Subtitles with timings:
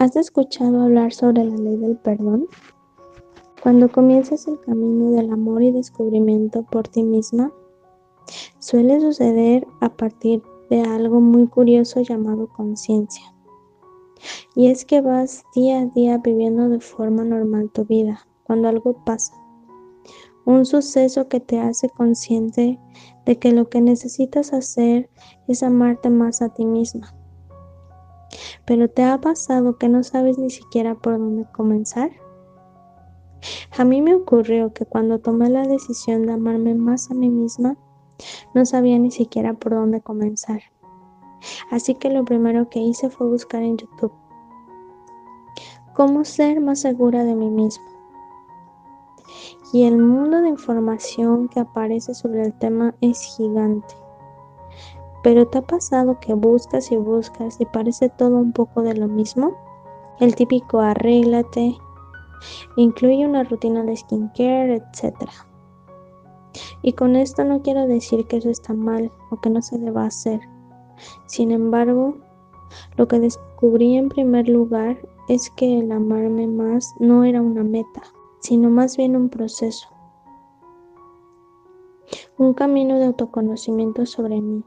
[0.00, 2.46] ¿Has escuchado hablar sobre la ley del perdón?
[3.62, 7.52] Cuando comienzas el camino del amor y descubrimiento por ti misma,
[8.58, 13.24] suele suceder a partir de algo muy curioso llamado conciencia.
[14.56, 19.04] Y es que vas día a día viviendo de forma normal tu vida, cuando algo
[19.04, 19.34] pasa.
[20.46, 22.80] Un suceso que te hace consciente
[23.26, 25.10] de que lo que necesitas hacer
[25.46, 27.19] es amarte más a ti misma
[28.70, 32.12] pero ¿te ha pasado que no sabes ni siquiera por dónde comenzar?
[33.76, 37.76] A mí me ocurrió que cuando tomé la decisión de amarme más a mí misma,
[38.54, 40.62] no sabía ni siquiera por dónde comenzar.
[41.72, 44.12] Así que lo primero que hice fue buscar en YouTube
[45.96, 47.88] cómo ser más segura de mí misma.
[49.72, 53.99] Y el mundo de información que aparece sobre el tema es gigante.
[55.22, 59.06] Pero ¿te ha pasado que buscas y buscas y parece todo un poco de lo
[59.06, 59.56] mismo?
[60.18, 61.76] El típico arréglate,
[62.76, 65.14] incluye una rutina de skincare, etc.
[66.82, 70.04] Y con esto no quiero decir que eso está mal o que no se deba
[70.04, 70.40] hacer.
[71.26, 72.16] Sin embargo,
[72.96, 74.98] lo que descubrí en primer lugar
[75.28, 78.02] es que el amarme más no era una meta,
[78.40, 79.88] sino más bien un proceso.
[82.38, 84.64] Un camino de autoconocimiento sobre mí.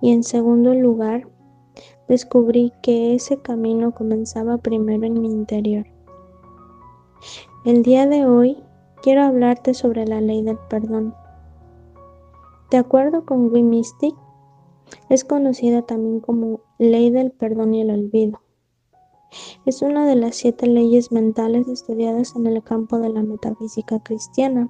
[0.00, 1.28] Y en segundo lugar,
[2.08, 5.86] descubrí que ese camino comenzaba primero en mi interior.
[7.64, 8.62] El día de hoy
[9.02, 11.14] quiero hablarte sobre la ley del perdón.
[12.70, 14.14] De acuerdo con Wim Mystic,
[15.08, 18.40] es conocida también como ley del perdón y el olvido.
[19.64, 24.68] Es una de las siete leyes mentales estudiadas en el campo de la metafísica cristiana,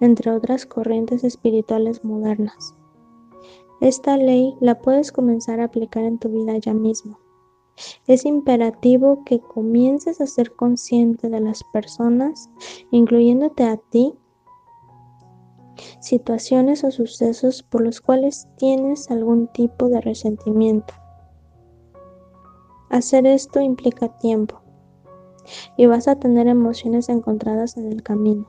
[0.00, 2.74] entre otras corrientes espirituales modernas.
[3.84, 7.18] Esta ley la puedes comenzar a aplicar en tu vida ya mismo.
[8.06, 12.48] Es imperativo que comiences a ser consciente de las personas,
[12.90, 14.14] incluyéndote a ti,
[16.00, 20.94] situaciones o sucesos por los cuales tienes algún tipo de resentimiento.
[22.88, 24.62] Hacer esto implica tiempo
[25.76, 28.48] y vas a tener emociones encontradas en el camino.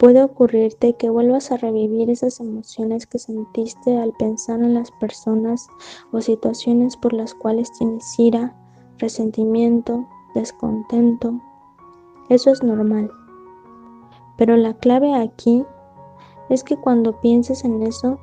[0.00, 5.68] Puede ocurrirte que vuelvas a revivir esas emociones que sentiste al pensar en las personas
[6.10, 8.56] o situaciones por las cuales tienes ira,
[8.96, 11.38] resentimiento, descontento.
[12.30, 13.10] Eso es normal.
[14.38, 15.66] Pero la clave aquí
[16.48, 18.18] es que cuando pienses en eso,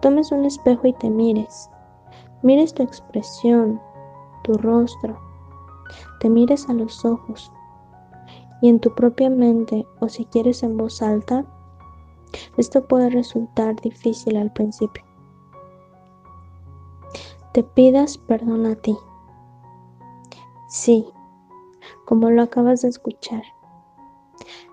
[0.00, 1.68] tomes un espejo y te mires.
[2.44, 3.80] Mires tu expresión,
[4.44, 5.18] tu rostro,
[6.20, 7.50] te mires a los ojos
[8.60, 11.44] y en tu propia mente o si quieres en voz alta,
[12.56, 15.04] esto puede resultar difícil al principio.
[17.52, 18.96] Te pidas perdón a ti.
[20.68, 21.06] Sí,
[22.04, 23.42] como lo acabas de escuchar.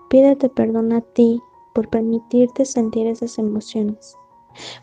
[0.08, 1.42] Pídete perdón a ti
[1.74, 4.16] por permitirte sentir esas emociones,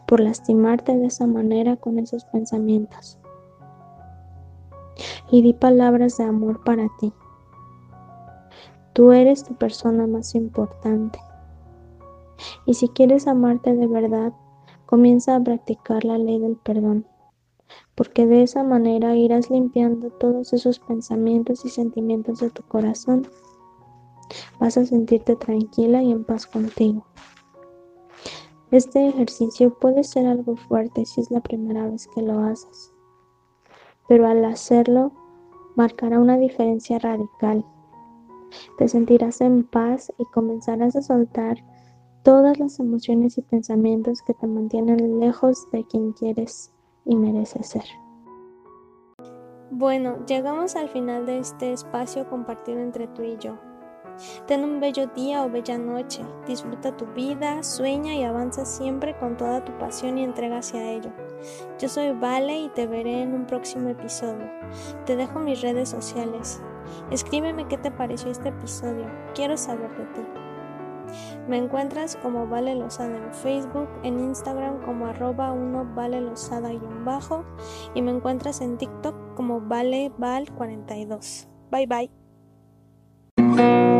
[0.07, 3.17] por lastimarte de esa manera con esos pensamientos.
[5.31, 7.13] Y di palabras de amor para ti.
[8.93, 11.19] Tú eres tu persona más importante.
[12.67, 14.33] Y si quieres amarte de verdad,
[14.85, 17.07] comienza a practicar la ley del perdón,
[17.95, 23.27] porque de esa manera irás limpiando todos esos pensamientos y sentimientos de tu corazón.
[24.59, 27.07] Vas a sentirte tranquila y en paz contigo.
[28.69, 32.91] Este ejercicio puede ser algo fuerte si es la primera vez que lo haces,
[34.07, 35.11] pero al hacerlo
[35.75, 37.65] marcará una diferencia radical
[38.77, 41.57] te sentirás en paz y comenzarás a soltar
[42.23, 46.71] todas las emociones y pensamientos que te mantienen lejos de quien quieres
[47.05, 47.85] y mereces ser.
[49.71, 53.57] Bueno, llegamos al final de este espacio compartido entre tú y yo.
[54.45, 59.35] Ten un bello día o bella noche, disfruta tu vida, sueña y avanza siempre con
[59.37, 61.11] toda tu pasión y entrega hacia ello.
[61.79, 64.49] Yo soy Vale y te veré en un próximo episodio.
[65.05, 66.61] Te dejo mis redes sociales.
[67.11, 69.05] Escríbeme qué te pareció este episodio.
[69.33, 70.21] Quiero saber de ti.
[71.47, 76.77] Me encuentras como Vale Lozada en Facebook, en Instagram como arroba 1 Vale Lozada y
[76.77, 77.43] un bajo
[77.93, 81.47] y me encuentras en TikTok como Vale Val 42.
[81.71, 83.92] Bye bye.